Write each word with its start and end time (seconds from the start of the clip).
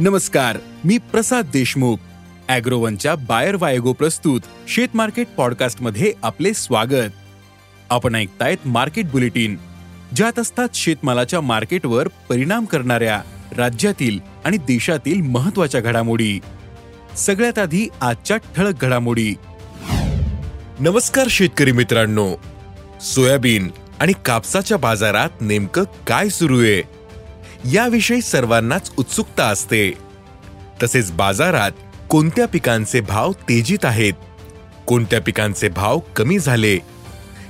नमस्कार 0.00 0.56
मी 0.84 0.98
प्रसाद 0.98 1.46
देशमुख. 1.52 1.96
अॅग्रोवनच्या 2.48 3.14
बायर 3.14 3.56
वायगो 3.60 3.92
प्रस्तुत 3.92 4.40
शेत 4.68 4.88
मार्केट 4.94 5.26
पॉडकास्टमध्ये 5.36 6.12
आपले 6.22 6.54
स्वागत. 6.54 7.10
आपण 7.90 8.14
ऐकतायत 8.14 8.66
मार्केट 8.66 9.10
बुलेटिन. 9.10 9.56
ज्यात 10.16 10.38
असतात 10.38 10.68
शेतमालाच्या 10.74 11.40
मार्केटवर 11.40 12.08
परिणाम 12.08 12.64
करणाऱ्या 12.64 13.22
राज्यातील 13.56 14.18
आणि 14.44 14.56
देशातील 14.56 15.20
महत्त्वाच्या 15.20 15.80
घडामोडी. 15.80 16.40
सगळ्यात 17.16 17.58
आधी 17.58 17.88
आजच्या 18.00 18.36
ठळक 18.36 18.84
घडामोडी. 18.84 19.34
नमस्कार 20.80 21.26
शेतकरी 21.30 21.72
मित्रांनो. 21.72 22.34
सोयाबीन 23.00 23.70
आणि 24.00 24.12
कापसाच्या 24.24 24.76
बाजारात 24.76 25.30
नेमकं 25.40 25.84
काय 26.06 26.28
सुरू 26.28 26.60
आहे? 26.60 26.95
याविषयी 27.72 28.22
सर्वांनाच 28.22 28.92
उत्सुकता 28.96 29.46
असते. 29.46 29.92
तसेच 30.82 31.12
बाजारात 31.12 31.70
कोणत्या 32.08 32.48
पिकांचे 32.48 33.00
भाव 33.00 33.32
तेजीत 33.32 33.84
आहेत? 33.84 34.12
कोणत्या 34.86 35.20
पिकांचे 35.20 35.68
भाव 35.68 35.98
कमी 36.16 36.38
झाले? 36.38 36.78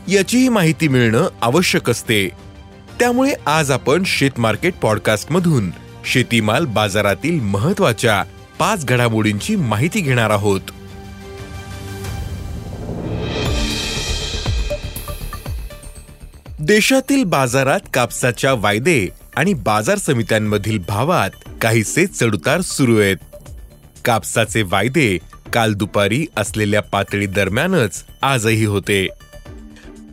याचीही 0.09 0.48
माहिती 0.48 0.89
मिळणं 0.89 1.29
आवश्यक 1.42 1.91
असते. 1.91 2.29
त्यामुळे 3.01 3.33
आज 3.47 3.70
आपण 3.70 4.02
शेत 4.06 4.41
मार्केट 4.41 4.75
शेतीमाल 6.05 6.67
बाजारातील 6.67 7.41
महत्त्वाच्या 7.41 8.25
पाच 8.59 8.87
घडामोडींची 8.87 9.56
माहिती 9.56 10.01
घेणार 10.01 10.30
आहोत. 10.30 10.61
देशातील 16.61 17.25
बाजारात 17.25 17.80
कापसाच्या 17.95 18.55
वायदे 18.55 19.09
आणि 19.37 19.55
बाजार 19.55 19.99
समित्यांमधील 19.99 20.79
भावात 20.89 21.31
काहीसे 21.63 22.07
चढउतार 22.07 22.61
सुरू 22.61 22.98
आहेत. 23.01 23.17
कापसाचे 24.05 24.62
वायदे 24.62 25.19
काल 25.53 25.73
दुपारी 25.75 26.27
असलेल्या 26.37 26.83
पातळी 26.83 27.27
दरम्यानच 27.27 28.05
आजही 28.23 28.65
होते. 28.65 29.06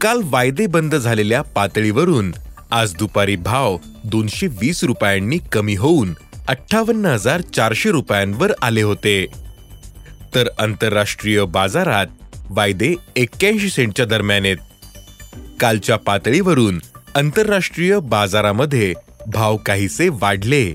काल 0.01 0.21
वायदे 0.23 0.65
बंद 0.67 0.95
झालेल्या 0.95 1.41
पातळीवरून 1.41 2.33
आज 2.71 2.95
दुपारी 2.95 3.35
भाव 3.35 3.77
दोनशे 4.03 4.47
वीस 4.47 4.83
रुपयांनी 4.83 5.37
कमी 5.51 5.75
होऊन 5.75 6.13
अठ्ठावन्न 6.47 7.05
हजार 7.05 7.41
चारशे 7.41 7.91
रुपयांवर 7.91 8.51
आले 8.61 8.81
होते. 8.81 9.25
तर 10.35 10.47
आंतरराष्ट्रीय 10.59 11.43
बाजारात 11.45 12.07
वायदे 12.49 12.95
एक्क्याऐंशी 13.15 13.69
सेंटच्या 13.69 14.05
दरम्यान 14.05 14.45
आहेत. 14.45 14.57
कालच्या 15.59 15.95
पातळीवरून 15.97 16.79
आंतरराष्ट्रीय 17.15 17.99
बाजारामध्ये 17.99 18.93
भाव 19.27 19.57
काहीसे 19.57 20.09
वाढले. 20.09 20.73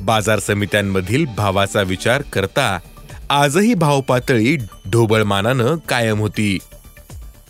बाजार 0.00 0.38
समित्यांमधील 0.38 1.24
भावाचा 1.36 1.82
विचार 1.82 2.22
करता 2.22 2.78
आजही 3.30 3.74
भाव 3.74 4.00
पातळी 4.00 4.56
ढोबळमानानं 4.90 5.76
कायम 5.76 6.18
होती. 6.18 6.58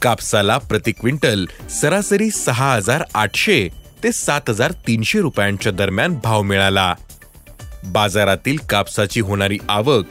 कापसाला 0.02 0.58
प्रति 0.58 0.92
क्विंटल 0.92 1.46
सरासरी 1.70 2.30
सहा 2.30 2.74
हजार 2.74 3.04
आठशे 3.14 3.68
ते 4.02 4.12
सात 4.12 4.40
हजार 4.48 4.72
तीनशे 4.72 5.20
रुपयांच्या 5.20 5.72
दरम्यान 5.72 6.18
भाव 6.24 6.42
मिळाला. 6.42 6.94
बाजारातील 7.84 8.56
कापसाची 8.56 9.20
होणारी 9.20 9.58
आवक 9.68 10.04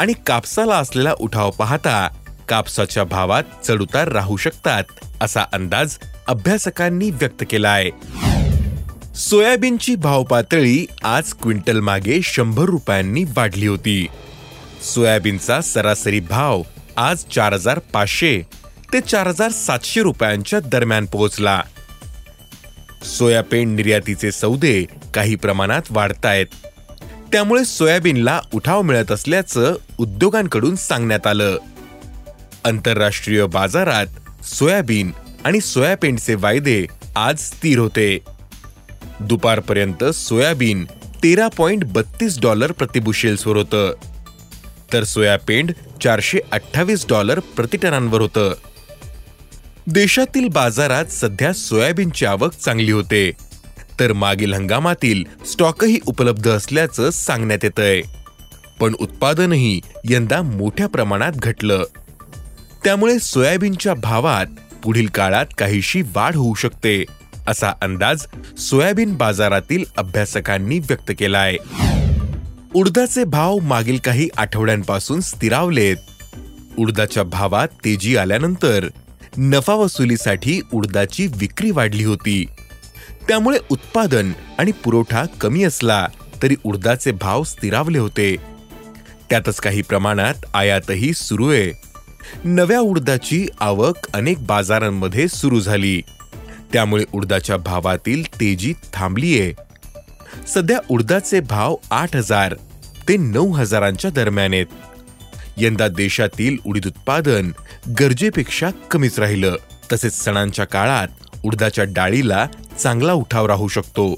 आणि 0.00 0.12
कापसाला 0.26 0.76
असलेला 0.76 1.12
उठाव 1.20 1.50
पाहता 1.50 2.08
कापसाच्या 2.48 3.04
भावात 3.04 3.42
चढउतार 3.64 4.08
राहू 4.08 4.36
शकतात 4.36 4.84
असा 5.20 5.44
अंदाज 5.52 5.96
अभ्यासकांनी 6.26 7.10
व्यक्त 7.10 7.44
केलाय. 7.50 7.90
सोयाबीनची 9.16 9.94
भाव 9.96 10.24
पातळी 10.24 10.86
आज 11.02 11.32
क्विंटल 11.32 11.80
मागे 11.80 12.20
शंभर 12.22 12.64
रुपयांनी 12.64 13.24
वाढली 13.24 13.66
होती. 13.66 14.06
सोयाबीनचा 14.94 15.60
सरासरी 15.60 16.20
भाव 16.20 16.62
आज 16.96 17.24
चार 17.34 17.52
हजार 17.52 17.78
पाचशे 17.78 18.42
ते 18.92 19.00
चार 19.00 19.26
हजार 19.26 19.50
सातशे 19.50 20.02
रुपयांच्या 20.02 20.60
दरम्यान 20.60 21.06
पोहोचला. 21.06 21.62
सोयाबीन 23.18 23.74
निर्यातीचे 23.74 24.32
सौदे 24.32 24.84
काही 25.14 25.34
प्रमाणात 25.34 25.82
वाढतायत 25.90 26.46
त्यामुळे 27.32 27.64
सोयाबीनला 27.64 28.40
उठाव 28.54 28.82
मिळत 28.82 29.12
असल्याचं 29.12 29.74
उद्योगांकडून 29.98 30.76
सांगण्यात 30.76 31.26
आलं. 31.26 31.58
आंतरराष्ट्रीय 32.64 33.46
बाजारात 33.46 34.06
सोयाबीन 34.44 35.10
आणि 35.44 35.60
सोयाबीनचे 35.60 36.34
वायदे 36.34 36.86
आज 37.16 37.38
स्थिर 37.38 37.78
होते. 37.78 38.18
दुपारपर्यंत 39.22 40.04
सोयाबीन 40.04 40.84
तेरा 41.22 41.48
पॉइंट 41.48 41.84
बत्तीस 41.84 42.40
डॉलर 42.40 42.72
प्रतिबुशेल्सवर 42.72 43.56
होतं. 43.56 43.94
तर 44.92 45.04
सोयापेंड 45.04 45.70
चारशे 46.02 46.38
अठ्ठावीस 46.52 47.06
डॉलर 47.08 47.38
प्रतिटनांवर 47.38 48.20
होतं. 48.20 48.54
देशातील 49.86 50.48
बाजारात 50.48 51.04
सध्या 51.04 51.52
सोयाबीनची 51.52 52.26
आवक 52.26 52.52
चांगली 52.52 52.92
होते. 52.92 53.30
तर 54.00 54.12
मागील 54.12 54.54
हंगामातील 54.54 55.24
स्टॉकही 55.46 55.98
उपलब्ध 56.06 56.50
असल्याचं 56.50 57.10
सांगण्यात 57.10 57.58
येतंय. 57.62 58.02
पण 58.80 58.94
उत्पादनही 59.00 59.80
यंदा 60.04 60.42
मोठ्या 60.42 60.86
प्रमाणात 60.86 61.32
घटलं. 61.32 61.84
त्यामुळे 62.84 63.18
सोयाबीनच्या 63.18 63.94
भावात 63.94 64.46
पुढील 64.82 65.06
काळात 65.06 65.46
काहीशी 65.58 66.02
वाढ 66.02 66.36
होऊ 66.36 66.54
शकते. 66.54 67.04
असा 67.46 67.72
अंदाज 67.82 68.26
सोयाबीन 68.58 69.14
बाजारातील 69.14 69.84
अभ्यासकांनी 69.96 70.78
व्यक्त 70.78 71.12
केला 71.18 71.38
आहे 71.38 71.58
उडदाचे 72.74 73.24
भाव 73.24 73.58
मागील 73.58 73.98
काही 73.98 74.28
आठवड्यांपासून 74.36 75.20
स्थिरावलेत. 75.20 75.96
उडदाच्या 76.78 77.22
भावात 77.22 77.68
तेजी 77.68 78.16
आल्यानंतर 78.16 78.88
नफा 79.36 79.74
वसुलीसाठी 79.74 80.60
उडदाची 80.72 81.26
विक्री 81.26 81.70
वाढली 81.70 82.04
होती. 82.04 82.46
त्यामुळे 83.28 83.58
उत्पादन 83.70 84.32
आणि 84.58 84.72
पुरवठा 84.72 85.24
कमी 85.40 85.64
असला 85.64 86.08
तरी 86.42 86.56
उडदाचे 86.64 87.12
भाव 87.12 87.44
स्थिरावले 87.44 87.98
होते. 87.98 88.36
त्यातच 89.30 89.56
काही 89.56 89.82
प्रमाणात 89.82 90.34
आयातही 90.54 91.12
सुरू 91.12 91.50
आहे. 91.50 91.72
नव्या 92.44 92.80
उडदाची 92.80 93.48
आवक 93.60 93.96
अनेक 94.14 94.46
बाजारांमध्ये 94.46 95.28
सुरू 95.28 95.60
झाली. 95.60 96.02
त्यामुळे 96.72 97.04
उडदाच्या 97.14 97.56
भावातील 97.56 98.40
तेजी 98.40 98.74
थांबलीये. 98.92 99.52
सध्या 100.46 100.78
उडदाचे 100.88 101.40
भाव 101.40 101.76
आठ 101.90 102.16
हजार 102.16 102.54
ते 103.08 103.16
नऊ 103.16 103.52
हजारांच्या 103.52 104.10
दरम्यान 104.10 104.52
आहेत. 104.52 104.66
यंदा 105.56 105.88
देशातील 105.88 106.56
उडीद 106.66 106.86
उत्पादन 106.86 107.50
गरजेपेक्षा 108.00 108.70
कमीच 108.90 109.18
राहिलं. 109.18 109.56
तसेच 109.92 110.24
सणांच्या 110.24 110.64
काळात 110.64 111.08
उडदाच्या 111.42 111.84
डाळीला 111.88 112.46
चांगला 112.78 113.12
उठाव 113.12 113.46
राहू 113.46 113.68
शकतो. 113.68 114.14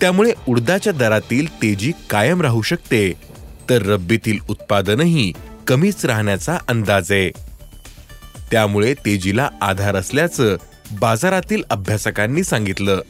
त्यामुळे 0.00 0.32
उडदाच्या 0.48 0.92
दरातील 0.92 1.62
तेजी 1.62 1.92
कायम 2.10 2.40
राहू 2.40 2.62
शकते. 2.62 3.12
तर 3.70 3.82
रब्बीतील 3.82 4.38
उत्पादनही 4.48 5.32
कमीच 5.66 6.04
राहण्याचा 6.04 6.58
अंदाज 6.68 7.12
आहे. 7.12 7.30
त्यामुळे 8.50 8.94
तेजीला 8.94 9.50
आधार 9.60 9.96
असल्याचं 9.96 10.56
बाजारातील 11.00 11.62
अभ्यासकांनी 11.70 12.44
सांगितलं. 12.44 13.00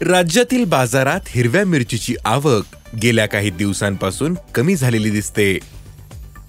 राज्यातील 0.00 0.64
बाजारात 0.64 1.20
हिरव्या 1.28 1.64
मिरचीची 1.64 2.14
आवक 2.24 2.64
गेल्या 3.02 3.26
काही 3.26 3.50
दिवसांपासून 3.50 4.34
कमी 4.54 4.76
झालेली 4.76 5.10
दिसते. 5.10 5.58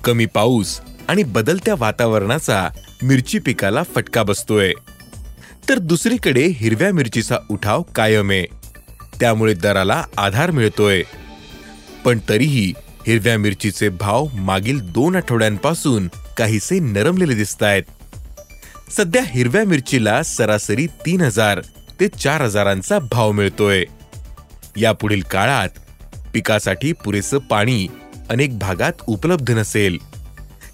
कमी 0.03 0.25
पाऊस 0.25 0.79
आणि 1.07 1.23
बदलत्या 1.23 1.75
वातावरणाचा 1.77 2.69
मिरची 3.03 3.39
पिकाला 3.39 3.83
फटका 3.95 4.23
बसतोय. 4.23 4.73
तर 5.69 5.77
दुसरीकडे 5.77 6.45
हिरव्या 6.45 6.93
मिरचीचा 6.93 7.37
उठाव 7.49 7.81
कायम 7.81 8.31
आहे. 8.31 8.45
त्यामुळे 9.19 9.53
दराला 9.53 10.03
आधार 10.17 10.51
मिळतोय. 10.51 11.03
पण 12.05 12.19
तरीही 12.29 12.73
हिरव्या 13.07 13.37
मिरचीचे 13.37 13.89
भाव 13.89 14.27
मागील 14.33 14.79
दोन 14.79 15.15
आठवड्यांपासून 15.15 16.07
काहीसे 16.37 16.79
नरमलेले 16.79 17.33
दिसत 17.33 17.63
आहेत 17.63 17.83
सध्या 18.97 19.21
हिरव्या 19.25 19.63
मिरचीला 19.63 20.23
सरासरी 20.23 20.87
तीन 20.87 21.21
हजार 21.21 21.61
ते 21.99 22.07
चार 22.07 22.41
हजारांचा 22.41 22.99
भाव 22.99 23.31
मिळतोय. 23.31 23.83
यापुढील 24.77 25.21
काळात 25.21 25.69
पिकासाठी 26.33 26.91
पुरेसं 26.93 27.37
पाणी 27.37 27.87
अनेक 28.29 28.59
भागात 28.59 28.91
उपलब्ध 29.07 29.51
नसेल. 29.51 29.97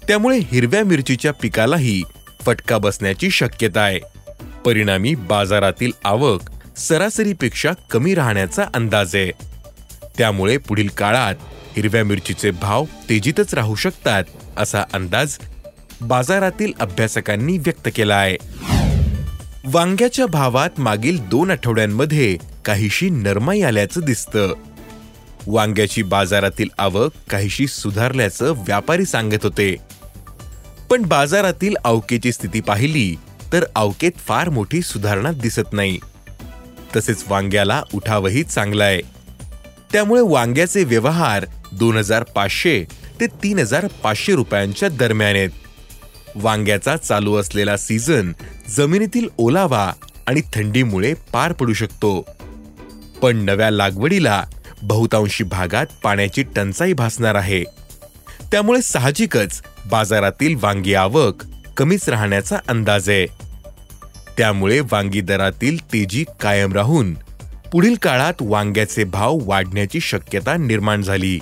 त्यामुळे 0.08 0.38
हिरव्या 0.38 0.84
मिरचीच्या 0.84 1.32
पिकालाही 1.32 2.02
फटका 2.46 2.78
बसण्याची 2.78 3.30
शक्यता 3.30 3.80
आहे. 3.80 4.00
परिणामी 4.64 5.14
बाजारातील 5.14 5.92
आवक 6.04 6.40
सरासरीपेक्षा 6.76 7.70
कमी 7.90 8.14
राहण्याचा 8.14 8.64
अंदाज 8.74 9.16
आहे. 9.16 9.30
त्यामुळे 10.18 10.56
पुढील 10.56 10.88
काळात 10.88 11.34
हिरव्या 11.76 12.04
मिरचीचे 12.04 12.50
भाव 12.50 12.84
तेजीतच 13.08 13.54
राहू 13.54 13.74
शकतात 13.74 14.24
असा 14.56 14.84
अंदाज 14.92 15.38
बाजारातील 16.00 16.72
अभ्यासकांनी 16.80 17.58
व्यक्त 17.58 17.88
केला 17.96 18.16
आहे 18.16 18.36
वांग्याच्या 19.72 20.26
भावात 20.26 20.80
मागील 20.80 21.18
दोन 21.28 21.50
आठवड्यांमध्ये 21.50 22.36
काहीशी 22.64 23.10
नरमाई 23.10 23.60
आल्याचं 23.60 24.00
दिसतं. 24.00 24.52
वांग्याची 25.46 26.02
बाजारातील 26.02 26.68
आवक 26.78 27.12
काहीशी 27.30 27.66
सुधारल्याचं 27.66 28.52
व्यापारी 28.52 29.04
सांगत 29.04 29.42
होते. 29.42 29.76
पण 30.90 31.02
बाजारातील 31.02 31.74
अवकेची 31.84 32.32
स्थिती 32.32 32.60
पाहिली 32.60 33.14
तर 33.52 33.64
अवकेत 33.74 34.12
फार 34.18 34.48
मोठी 34.48 34.82
सुधारणा 34.82 35.32
दिसत 35.32 35.72
नाही. 35.72 35.98
तसेच 36.96 37.24
वांग्याला 37.28 37.82
उठावही 37.94 38.42
चांगला 38.42 38.84
आहे 38.84 39.00
त्यामुळे 39.92 40.20
वांग्याचे 40.20 40.84
व्यवहार 40.84 41.46
दोन 41.72 41.96
हजार 41.96 42.22
पाचशे 42.22 42.84
ते 43.20 43.26
तीन 43.26 43.58
हजार 43.58 43.86
पाचशे 43.86 44.34
रुपयांच्या 44.34 44.88
दरम्यान 44.88 45.34
आहेत. 45.36 45.50
वांग्याचा 46.34 46.96
चालू 46.96 47.36
असलेला 47.36 47.76
सीझन 47.76 48.32
जमिनीतील 48.68 49.28
ओलावा 49.38 49.92
आणि 50.26 50.40
थंडीमुळे 50.40 51.14
पार 51.32 51.52
पडू 51.52 51.72
शकतो. 51.72 52.26
पण 53.22 53.36
नव्या 53.36 53.70
लागवडीला 53.70 54.44
बहुतांशी 54.82 55.44
भागात 55.44 55.86
पाण्याची 56.02 56.42
टंचाई 56.42 56.92
भासणार 56.92 57.34
आहे. 57.34 57.64
त्यामुळे 58.52 58.82
साहजिकच 58.82 59.62
बाजारातील 59.90 60.56
वांगी 60.62 60.94
आवक 60.94 61.34
कमीच 61.76 62.08
राहण्याचा 62.08 62.56
अंदाज 62.68 63.08
आहे. 63.08 63.26
त्यामुळे 64.38 64.80
वांगी 64.80 65.20
दरातील 65.20 65.92
तेजी 65.92 66.24
कायम 66.40 66.72
राहून 66.72 67.14
पुढील 67.72 67.94
काळात 67.94 68.34
वांग्याचे 68.40 69.04
भाव 69.04 69.38
वाढण्याची 69.42 70.00
शक्यता 70.00 70.56
निर्माण 70.56 71.02
झाली 71.02 71.38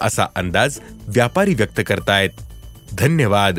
असा 0.00 0.24
अंदाज 0.36 0.78
व्यापारी 1.08 1.54
व्यक्त 1.54 1.80
करतायत. 1.86 2.30
धन्यवाद. 2.92 3.58